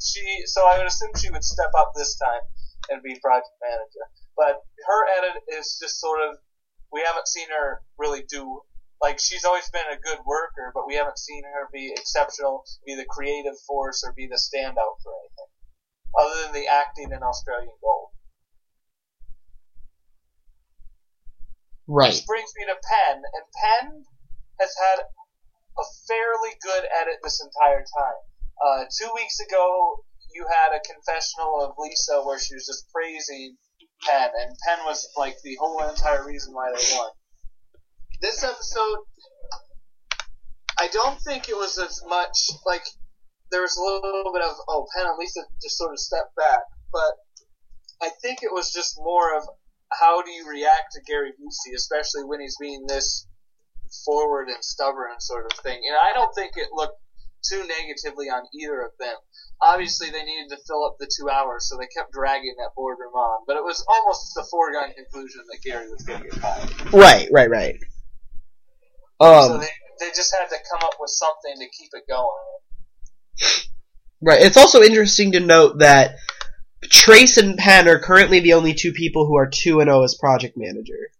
[0.00, 2.42] She so I would assume she would step up this time
[2.90, 4.06] and be project manager.
[4.36, 6.36] But her edit is just sort of
[6.92, 8.62] we haven't seen her really do
[9.02, 12.96] like she's always been a good worker, but we haven't seen her be exceptional, be
[12.96, 15.50] the creative force, or be the standout for anything
[16.18, 18.10] other than the acting in Australian Gold.
[21.86, 22.12] Right.
[22.12, 24.04] Which brings me to Penn, and Penn
[24.60, 25.04] has had
[25.78, 28.20] a fairly good edit this entire time.
[28.58, 29.96] Uh, two weeks ago,
[30.34, 33.56] you had a confessional of Lisa where she was just praising
[34.02, 37.10] Penn, and Penn was like the whole entire reason why they won.
[38.20, 38.98] This episode,
[40.78, 42.82] I don't think it was as much like
[43.50, 46.60] there was a little bit of oh Penn and Lisa just sort of stepped back,
[46.92, 47.14] but
[48.02, 49.44] I think it was just more of
[49.90, 53.26] how do you react to Gary Busey, especially when he's being this
[54.04, 55.80] forward and stubborn sort of thing.
[55.88, 57.00] And I don't think it looked
[57.48, 59.16] too negatively on either of them.
[59.60, 63.12] Obviously, they needed to fill up the two hours, so they kept dragging that boardroom
[63.12, 63.44] on.
[63.46, 66.92] But it was almost the foregone conclusion that Gary was going to get fired.
[66.92, 67.28] Right.
[67.32, 67.50] Right.
[67.50, 67.76] Right.
[69.20, 69.60] so Um.
[69.60, 69.68] they,
[70.00, 72.28] they just had to come up with something to keep it going.
[74.20, 74.42] Right.
[74.42, 76.16] It's also interesting to note that
[76.84, 80.14] Trace and Penn are currently the only two people who are two and zero as
[80.14, 81.10] project manager.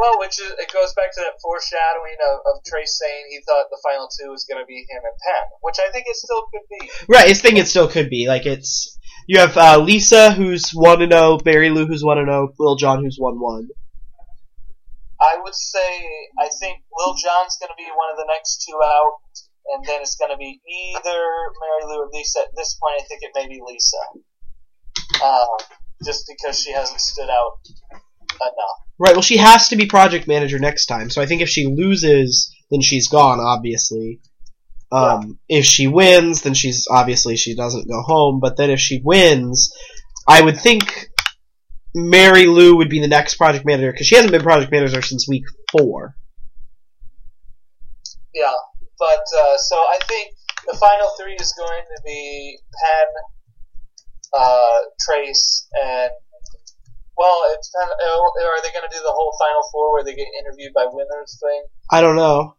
[0.00, 3.68] Well, which is, it goes back to that foreshadowing of, of Trace saying he thought
[3.68, 6.48] the final two was going to be him and Penn, which I think it still
[6.48, 6.90] could be.
[7.06, 7.28] Right.
[7.28, 8.96] I think it still could be like it's
[9.28, 12.76] you have uh, Lisa who's one and zero, Barry Lou who's one and zero, Lil
[12.76, 13.68] Jon who's one one.
[15.20, 16.00] I would say
[16.40, 19.20] I think Lil Jon's going to be one of the next two out,
[19.76, 20.62] and then it's going to be
[20.96, 21.20] either
[21.60, 22.40] Marilu or Lisa.
[22.40, 24.00] At this point, I think it may be Lisa,
[25.22, 25.46] uh,
[26.06, 27.60] just because she hasn't stood out
[28.42, 28.76] enough.
[28.98, 29.12] Right.
[29.12, 31.10] Well, she has to be project manager next time.
[31.10, 33.40] So I think if she loses, then she's gone.
[33.40, 34.20] Obviously.
[34.92, 38.40] Um, If she wins, then she's obviously she doesn't go home.
[38.40, 39.72] But then if she wins,
[40.26, 41.10] I would think
[41.96, 45.44] Marilu would be the next project manager because she hasn't been project manager since week
[45.70, 46.16] four.
[48.34, 48.52] Yeah,
[48.98, 50.34] but uh, so I think
[50.66, 53.06] the final three is going to be Penn,
[54.38, 56.10] uh, Trace, and
[57.20, 60.16] well, it's kind of, Are they going to do the whole final four where they
[60.16, 61.62] get interviewed by winners thing?
[61.92, 62.56] I don't know.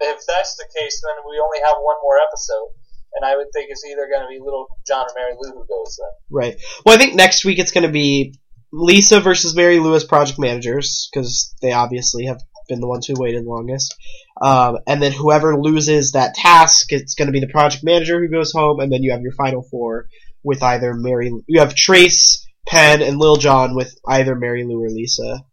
[0.00, 2.68] If that's the case, then we only have one more episode,
[3.14, 5.98] and I would think it's either going to be Little John or Marilu who goes
[5.98, 6.12] then.
[6.30, 6.56] Right.
[6.84, 8.34] Well, I think next week it's going to be
[8.70, 13.44] Lisa versus Marilu as project managers because they obviously have been the ones who waited
[13.44, 13.96] longest.
[14.40, 18.28] Um, and then whoever loses that task, it's going to be the project manager who
[18.28, 20.06] goes home, and then you have your final four
[20.44, 21.32] with either Mary.
[21.46, 25.44] You have Trace, Penn, and Lil Jon with either Marilu or Lisa.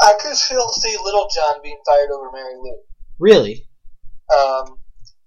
[0.00, 2.76] I could still see Lil Jon being fired over Marilu.
[3.18, 3.66] Really?
[4.36, 4.78] Um,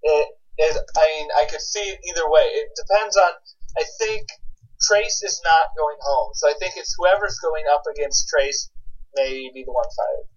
[0.04, 2.42] it, it, I mean, I could see it either way.
[2.42, 3.32] It depends on.
[3.78, 4.28] I think
[4.82, 8.70] Trace is not going home, so I think it's whoever's going up against Trace
[9.16, 10.28] may be the one fired.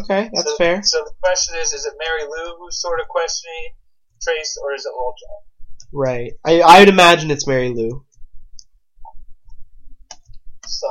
[0.00, 0.82] Okay, that's so, fair.
[0.82, 3.74] So the question is: Is it Marilu who's sort of questioning
[4.22, 5.42] Trace, or is it Lil Jon?
[5.94, 6.32] Right.
[6.44, 8.04] I I would imagine it's Marilu.
[10.66, 10.90] So,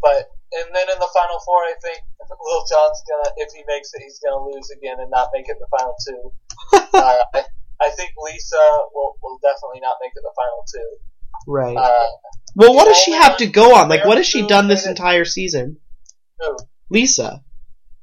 [0.00, 3.90] but and then in the final four, I think Lil Jon's gonna, if he makes
[3.94, 6.32] it, he's gonna lose again and not make it the final two.
[6.98, 7.44] uh, I,
[7.80, 8.62] I think Lisa
[8.94, 10.88] will will definitely not make it the final two.
[11.46, 11.76] Right.
[11.76, 12.08] Uh,
[12.54, 13.88] well, what does she have to go on?
[13.88, 15.78] Like, what has she done this entire season?
[16.38, 16.56] who?
[16.90, 17.42] Lisa.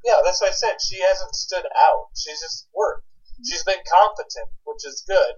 [0.04, 0.76] Yeah, that's what I said.
[0.86, 2.06] She hasn't stood out.
[2.14, 3.04] She's just worked.
[3.44, 5.32] She's been competent, which is good.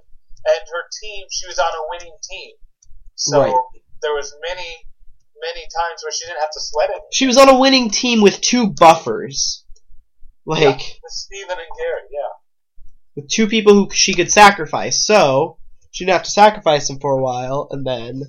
[0.46, 2.52] And her team, she was on a winning team.
[3.16, 3.54] So Right.
[4.02, 4.87] there was many,
[5.40, 7.02] many times where she didn't have to sweat it.
[7.12, 9.64] She was on a winning team with two buffers.
[10.46, 12.32] Like, Yeah, with Steven and Gary, yeah.
[13.16, 15.04] with two people who she could sacrifice.
[15.04, 15.58] So,
[15.90, 18.22] she didn't have to sacrifice them for a while, and then.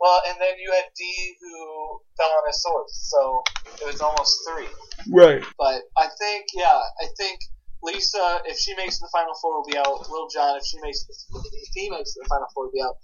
[0.00, 3.42] Well, and then you had Dee who fell on his sword, so
[3.80, 4.68] it was almost three.
[5.10, 5.42] Right.
[5.56, 7.38] But I think, yeah, I think
[7.84, 10.08] Lisa, if she makes the final four, will be out.
[10.10, 12.96] Lil Jon, if she makes, if he makes the final four, will be out.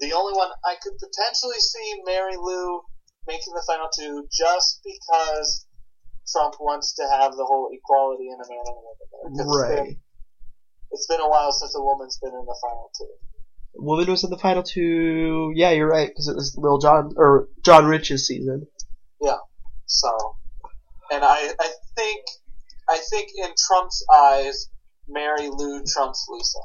[0.00, 2.80] The only one I could potentially see Marilu
[3.28, 5.66] making the final two, just because
[6.32, 8.96] Trump wants to have the whole equality in a man and a woman.
[9.36, 9.44] there.
[9.44, 9.84] 'Cause It's Right.
[9.84, 10.00] been,
[10.92, 13.12] it's been a while since a woman's been in the final two.
[13.74, 15.52] Woman was in the final two.
[15.54, 18.66] Yeah, you're right, because it was Lil Jon, or John Rich's season.
[19.20, 19.36] Yeah.
[19.86, 20.36] So,
[21.10, 22.24] and I, I think,
[22.88, 24.70] I think in Trump's eyes,
[25.10, 26.58] Marilu trumps Lisa.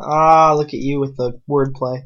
[0.00, 2.02] Ah, look at you with the wordplay.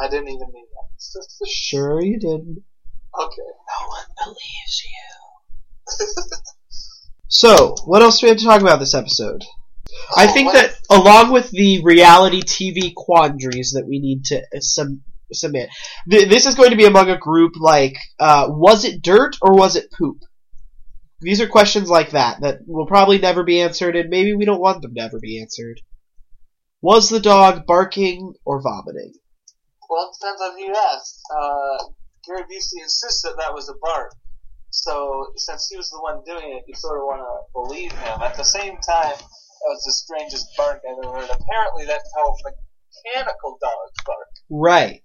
[0.00, 1.26] I didn't even mean that.
[1.48, 2.62] Sure you didn't.
[3.18, 3.42] Okay.
[3.42, 6.26] No one believes you.
[7.34, 9.42] So, what else do we have to talk about this episode?
[10.16, 14.60] I think what- that along with the reality TV quandaries that we need to uh,
[14.60, 15.70] sum, submit,
[16.10, 19.54] th- this is going to be among a group like, uh, was it dirt or
[19.54, 20.18] was it poop?
[21.22, 24.60] These are questions like that that will probably never be answered, and maybe we don't
[24.60, 25.80] want them to ever be answered.
[26.80, 29.14] Was the dog barking or vomiting?
[29.88, 31.14] Well, it depends on who you ask.
[31.30, 31.84] Uh,
[32.26, 34.12] Gary Busey insists that that was a bark.
[34.70, 38.22] So, since he was the one doing it, you sort of want to believe him.
[38.22, 41.30] At the same time, that was the strangest bark I've ever heard.
[41.30, 44.28] Apparently, that's how mechanical dogs bark.
[44.50, 45.02] Right.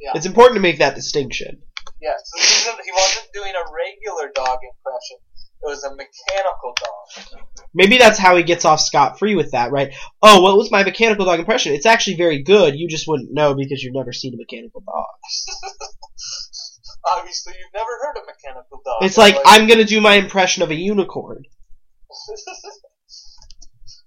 [0.00, 0.12] Yeah.
[0.14, 1.62] It's important to make that distinction.
[2.00, 5.18] Yeah, so he wasn't doing a regular dog impression.
[5.62, 7.42] It was a mechanical dog.
[7.72, 9.94] Maybe that's how he gets off scot free with that, right?
[10.22, 11.72] Oh, what was my mechanical dog impression?
[11.72, 12.76] It's actually very good.
[12.76, 15.06] You just wouldn't know because you've never seen a mechanical dog.
[17.16, 19.02] Obviously, you've never heard a mechanical dog.
[19.02, 21.44] It's like I'm gonna do my impression of a unicorn.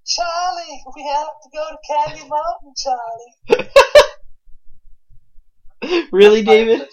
[0.08, 3.70] Charlie, we have to go to Candy Mountain, Charlie.
[6.12, 6.88] really, David?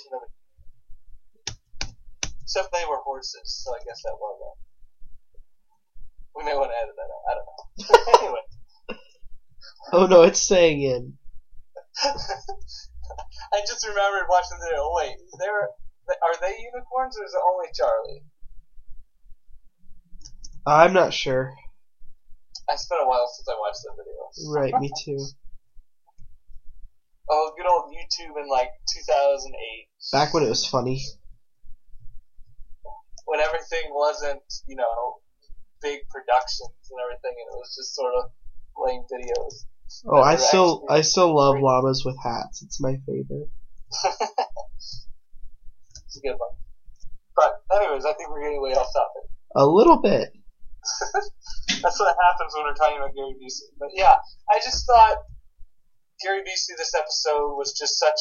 [2.57, 2.73] Impression of it.
[2.73, 4.57] Except they were horses, so I guess that was that.
[6.37, 7.25] We may want to edit that out.
[7.31, 7.59] I don't know.
[8.27, 8.45] anyway,
[9.93, 11.19] Oh no, it's staying in.
[12.03, 14.75] I just remembered watching the.
[14.77, 15.69] Oh wait, there?
[16.09, 18.23] Are they unicorns or is it only Charlie?
[20.67, 21.55] I'm not sure.
[22.69, 24.55] It's been a while since I watched the videos.
[24.55, 25.27] Right, me too.
[27.31, 31.03] Oh, good old YouTube in like 2008 Back when it was funny.
[33.27, 35.21] When everything wasn't, you know,
[35.83, 38.31] big productions and everything, and it was just sort of
[38.77, 39.65] lame videos.
[40.07, 41.65] Oh, I still, I still love great.
[41.65, 42.63] llamas with hats.
[42.63, 43.49] It's my favorite.
[44.75, 46.57] it's a good one.
[47.37, 49.31] But anyways, I think we're getting way off topic.
[49.57, 50.33] A little bit.
[51.83, 53.73] That's what happens when we're talking about Gary Busey.
[53.79, 54.17] But yeah,
[54.51, 55.17] I just thought
[56.23, 58.19] Gary Busey this episode was just such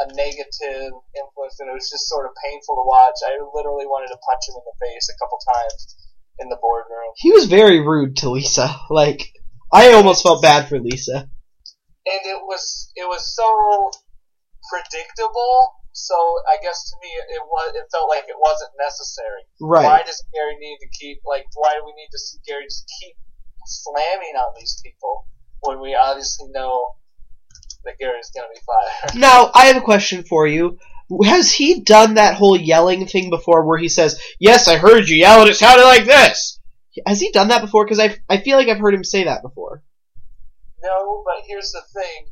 [0.00, 3.18] a negative influence, and it was just sort of painful to watch.
[3.26, 5.96] I literally wanted to punch him in the face a couple times
[6.38, 7.10] in the boardroom.
[7.16, 8.68] He was very rude to Lisa.
[8.90, 9.32] Like,
[9.72, 11.28] I almost felt bad for Lisa.
[12.08, 13.46] and it was it was so
[14.70, 15.74] predictable.
[15.92, 16.14] So
[16.46, 19.42] I guess to me it, it was it felt like it wasn't necessary.
[19.60, 19.84] Right.
[19.84, 22.86] Why does Gary need to keep like why do we need to see Gary just
[23.00, 23.16] keep
[23.66, 25.26] slamming on these people
[25.60, 26.94] when we obviously know
[27.84, 29.14] that Gary's gonna be fired?
[29.20, 30.78] Now, I have a question for you.
[31.24, 35.16] Has he done that whole yelling thing before where he says, Yes, I heard you
[35.16, 36.60] yell and it sounded like this?
[37.06, 37.84] Has he done that before?
[37.84, 39.82] Because I, I feel like I've heard him say that before.
[40.82, 42.28] no, but here's the thing.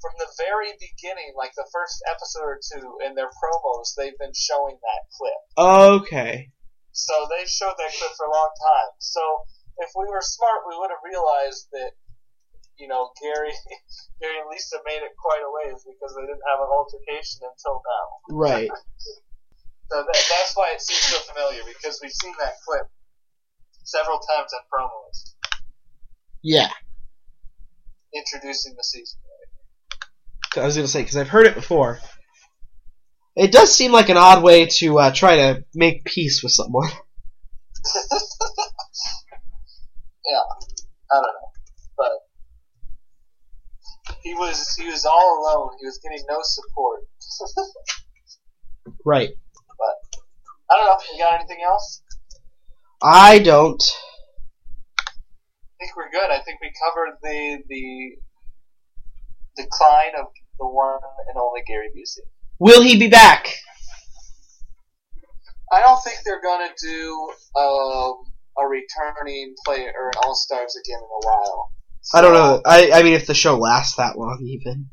[0.00, 4.32] From the very beginning, like the first episode or two in their promos, they've been
[4.32, 5.40] showing that clip.
[5.58, 6.50] Okay.
[6.92, 8.90] So they showed that clip for a long time.
[8.98, 9.20] So
[9.78, 11.92] if we were smart, we would have realized that,
[12.80, 13.52] you know, Gary,
[14.20, 17.82] Gary and Lisa made it quite a ways because they didn't have an altercation until
[17.84, 18.06] now.
[18.34, 18.70] Right.
[19.90, 22.86] So that, that's why it seems so familiar because we've seen that clip
[23.82, 25.34] several times in promos
[26.42, 26.68] Yeah.
[28.14, 29.18] introducing the season.
[30.56, 31.98] I was going to say, because I've heard it before.
[33.34, 36.88] It does seem like an odd way to uh, try to make peace with someone.
[40.24, 40.44] yeah,
[41.10, 41.49] I don't know, but
[44.22, 45.70] he was he was all alone.
[45.80, 47.00] He was getting no support.
[49.04, 49.30] Right.
[49.78, 50.20] But
[50.70, 50.98] I don't know.
[51.12, 52.02] You got anything else?
[53.02, 53.82] I don't.
[55.00, 56.30] I think we're good.
[56.30, 58.16] I think we covered the the
[59.56, 60.26] decline of
[60.58, 62.26] the one and only Gary Busey.
[62.58, 63.48] Will he be back?
[65.72, 68.14] I don't think they're gonna do um,
[68.58, 71.70] a returning player or an All Stars again in a while.
[72.12, 72.60] I don't know.
[72.64, 74.88] Uh, I, I mean, if the show lasts that long, even.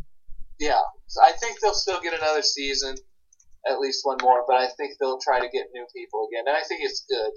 [0.59, 2.95] Yeah, so I think they'll still get another season,
[3.70, 4.43] at least one more.
[4.47, 7.32] But I think they'll try to get new people again, and I think it's good.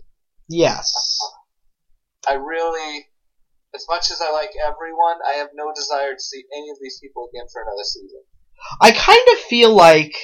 [0.49, 0.93] Yes.
[2.29, 3.07] I really,
[3.75, 6.99] as much as I like everyone, I have no desire to see any of these
[7.01, 8.21] people again for another season.
[8.81, 10.15] I kind of feel like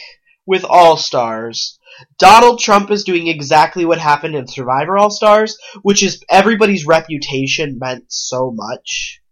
[0.47, 1.79] with All Stars,
[2.19, 7.79] Donald Trump is doing exactly what happened in Survivor All Stars, which is everybody's reputation
[7.81, 9.23] meant so much.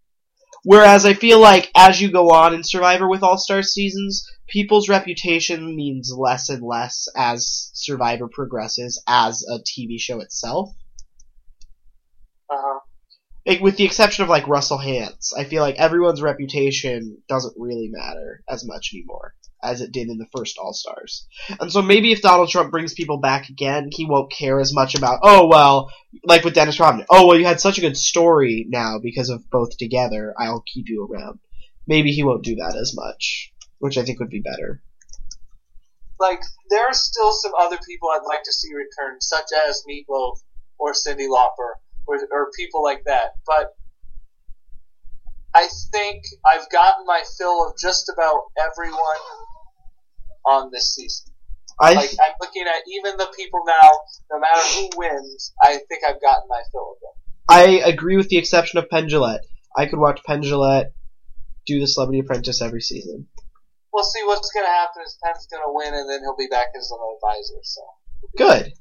[0.65, 4.89] Whereas I feel like as you go on in Survivor with All Star seasons, people's
[4.89, 10.71] reputation means less and less as Survivor progresses as a TV show itself.
[12.49, 12.79] Uh huh.
[13.45, 17.89] Like, with the exception of like Russell Hantz, I feel like everyone's reputation doesn't really
[17.91, 19.35] matter as much anymore
[19.65, 21.27] as it did in the first All Stars.
[21.59, 24.95] And so maybe if Donald Trump brings people back again, he won't care as much
[24.95, 25.91] about oh well,
[26.23, 27.05] like with Dennis Rodman.
[27.09, 30.33] Oh well, you had such a good story now because of both together.
[30.37, 31.39] I'll keep you around.
[31.87, 34.81] Maybe he won't do that as much, which I think would be better.
[36.19, 40.39] Like there are still some other people I'd like to see return, such as Meatloaf
[40.77, 43.35] or Cyndi Lauper or, or people like that.
[43.45, 43.75] But
[45.53, 48.99] I think I've gotten my fill of just about everyone
[50.47, 51.31] on this season.
[51.79, 53.89] I Like I'm looking at even the people now,
[54.31, 57.11] no matter who wins, I think I've gotten my fill of them.
[57.47, 59.41] I agree with the exception of Penn Jillette.
[59.75, 60.91] I could watch Penn Jillette
[61.65, 63.27] do the Celebrity Apprentice every season.
[63.91, 65.03] We'll see what's going to happen.
[65.05, 67.59] Is Penn's going to win, and then he'll be back as an advisor.
[67.63, 67.81] So
[68.37, 68.73] Good.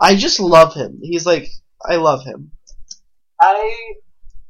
[0.00, 0.98] I just love him.
[1.02, 1.48] He's like,
[1.84, 2.50] I love him.
[3.40, 3.94] I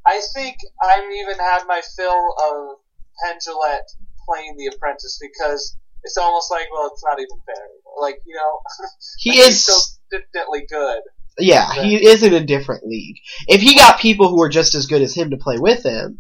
[0.07, 2.79] I think I've even had my fill of
[3.23, 3.97] Penn Jillette
[4.27, 7.65] playing The Apprentice because it's almost like, well, it's not even fair.
[8.01, 8.61] Like you know,
[9.19, 9.73] He is, so
[10.11, 11.01] consistently good.
[11.39, 13.17] yeah, he is in a different league.
[13.49, 16.19] If he got people who are just as good as him to play with him,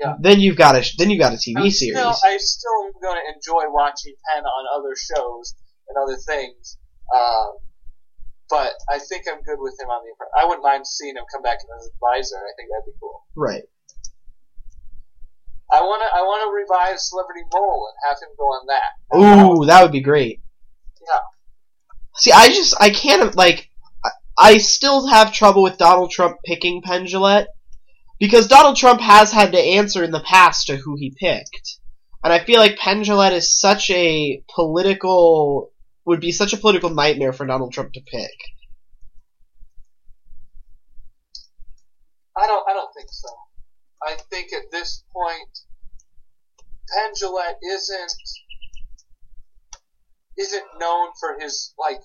[0.00, 0.14] Yeah.
[0.20, 1.96] then you've got a then you've got a TV I'm series.
[1.98, 5.54] Still, I still am going to enjoy watching Penn on other shows
[5.88, 6.78] and other things.
[7.16, 7.52] Um,
[8.48, 11.42] but I think I'm good with him on The I wouldn't mind seeing him come
[11.42, 12.36] back as an advisor.
[12.36, 13.24] I think that'd be cool.
[13.36, 13.62] right.
[15.72, 19.62] I want to I want to revive Celebrity Mole and have him go on that.
[19.62, 20.40] Ooh, that would be great.
[21.00, 21.20] Yeah.
[22.16, 23.70] See, I just I can't like
[24.04, 27.46] I, I still have trouble with Donald Trump picking Penn Jillette
[28.18, 31.78] because Donald Trump has had to answer in the past to who he picked,
[32.24, 35.72] and I feel like Penn Jillette is such a political
[36.04, 38.34] would be such a political nightmare for Donald Trump to pick.
[42.36, 42.68] I don't.
[42.68, 43.28] I don't think so.
[44.02, 45.48] I think at this point,
[46.88, 48.12] Penn Jillette isn't
[50.38, 52.00] isn't known for his like.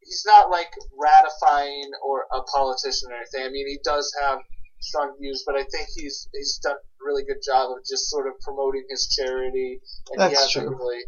[0.00, 3.42] He's not like ratifying or a politician or anything.
[3.44, 4.38] I mean, he does have
[4.80, 8.26] strong views, but I think he's he's done a really good job of just sort
[8.26, 9.80] of promoting his charity,
[10.10, 10.70] and That's true.
[10.70, 11.02] really.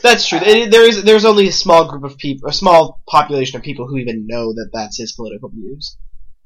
[0.00, 0.38] That's true.
[0.38, 3.98] There is there's only a small group of people, a small population of people who
[3.98, 5.96] even know that that's his political views.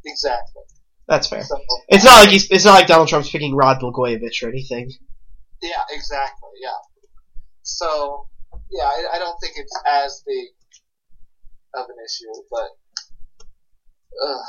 [0.04, 0.62] Exactly.
[1.08, 1.42] That's fair.
[1.42, 4.90] So, It's not like he's it's not like Donald Trump's picking Rod Blagojevich or anything.
[5.62, 6.50] yeah, exactly.
[6.62, 6.78] Yeah.
[7.62, 8.26] So,
[8.70, 10.48] yeah, I, I don't think it's as big
[11.74, 12.68] of an issue, but.
[14.20, 14.42] Uh,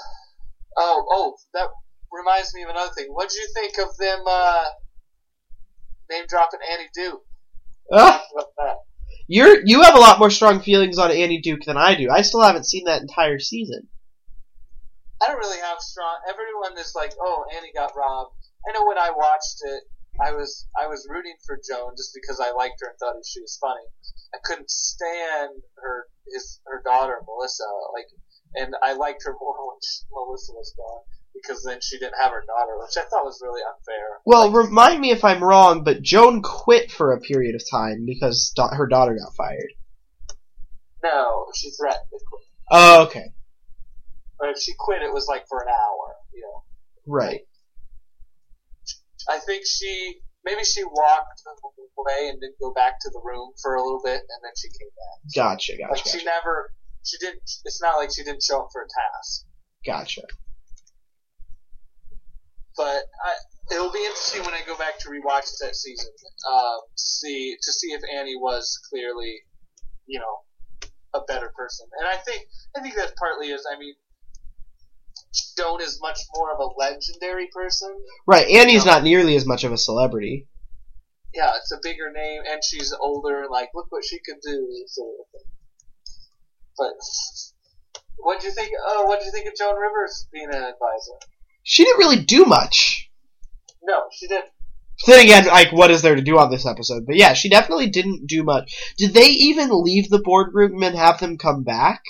[0.78, 1.68] oh, oh, that
[2.12, 3.08] reminds me of another thing.
[3.10, 4.66] What did you think of them uh,
[6.10, 7.22] name dropping Annie Duke?
[7.92, 8.24] Ah,
[8.58, 8.76] that?
[9.28, 12.10] you're you have a lot more strong feelings on Annie Duke than I do.
[12.10, 13.88] I still haven't seen that entire season.
[15.22, 16.18] I don't really have strong.
[16.30, 18.32] Everyone is like, "Oh, Annie got robbed."
[18.68, 19.84] I know when I watched it,
[20.22, 23.42] I was I was rooting for Joan just because I liked her and thought she
[23.42, 23.86] was funny.
[24.34, 27.64] I couldn't stand her his her daughter Melissa,
[27.94, 28.08] like,
[28.56, 31.04] and I liked her more when she, Melissa was gone
[31.34, 34.20] because then she didn't have her daughter, which I thought was really unfair.
[34.26, 38.06] Well, Like, remind me if I'm wrong, but Joan quit for a period of time
[38.06, 39.72] because da- her daughter got fired.
[41.04, 43.32] no, she threatened to quit, Oh, okay,
[44.40, 46.64] but if she quit, it was like for an hour, you know.
[47.06, 47.42] right.
[49.30, 51.42] I think she maybe she walked
[51.98, 54.70] away and didn't go back to the room for a little bit, and then she
[54.70, 55.36] came back.
[55.36, 55.92] Gotcha, gotcha.
[55.92, 56.72] Like gotcha, she never,
[57.04, 57.42] she didn't.
[57.66, 59.46] It's not like she didn't show up for a task.
[59.86, 60.24] gotcha.
[62.78, 66.12] But I, it'll be interesting when I go back to rewatch that season,
[66.50, 69.44] um, see to see if Annie was clearly,
[70.08, 70.36] you know,
[71.14, 71.88] a better person.
[72.00, 72.44] And I think
[72.78, 73.68] I think that partly is.
[73.70, 73.96] I mean,
[75.58, 77.96] Joan is much more of a legendary person.
[78.26, 80.48] Right, Annie's not nearly as much of a celebrity.
[81.34, 83.46] Yeah, it's a bigger name, and she's older.
[83.50, 85.52] Like, look what she could do, sort of thing.
[86.78, 86.94] But
[88.18, 88.72] what do you think?
[88.88, 91.20] Oh, what do you think of Joan Rivers being an advisor?
[91.64, 93.12] She didn't really do much.
[93.84, 94.50] No, she didn't.
[95.06, 97.06] Then again, like, what is there to do on this episode?
[97.06, 98.94] But yeah, she definitely didn't do much.
[98.98, 102.02] Did they even leave the boardroom and have them come back?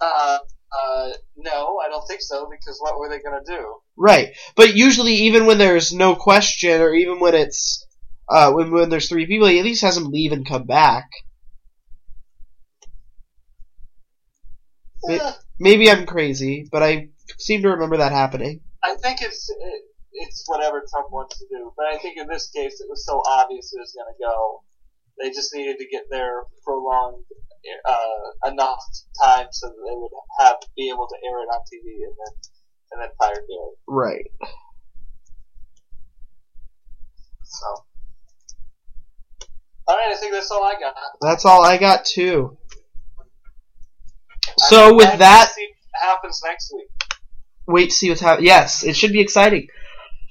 [0.00, 0.38] Uh,
[0.72, 3.76] uh, no, I don't think so, because what were they gonna do?
[3.96, 7.84] Right, but usually, even when there's no question, or even when it's
[8.28, 11.06] uh, when when there's three people, he at least has them leave and come back.
[15.04, 17.08] It- Eh, Maybe I'm crazy, but I
[17.38, 18.60] seem to remember that happening.
[18.84, 22.48] I think it's it, it's whatever Trump wants to do, but I think in this
[22.50, 24.62] case it was so obvious it was gonna go.
[25.18, 27.24] They just needed to get their prolonged
[27.88, 28.82] uh, enough
[29.22, 32.34] time so that they would have be able to air it on TV and then
[32.92, 33.74] and then fire Gary.
[33.86, 34.30] Right.
[37.42, 37.66] So.
[39.86, 40.94] All right, I think that's all I got.
[41.20, 42.58] That's all I got too.
[44.58, 46.88] So with that, see what happens next week.
[47.66, 48.46] wait to see what's happening.
[48.46, 49.68] Yes, it should be exciting.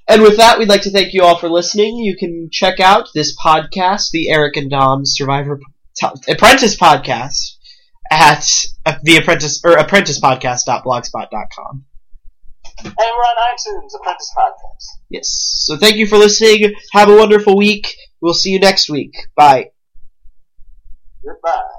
[0.07, 1.97] And with that, we'd like to thank you all for listening.
[1.97, 5.59] You can check out this podcast, the Eric and Don Survivor
[5.99, 7.57] T- Apprentice Podcast,
[8.11, 8.47] at
[8.85, 11.85] uh, the Apprentice or Apprentice ApprenticePodcast.blogspot.com.
[12.83, 14.85] And we're on iTunes, Apprentice Podcast.
[15.09, 15.27] Yes.
[15.65, 16.73] So thank you for listening.
[16.93, 17.95] Have a wonderful week.
[18.21, 19.15] We'll see you next week.
[19.35, 19.71] Bye.
[21.23, 21.77] Goodbye.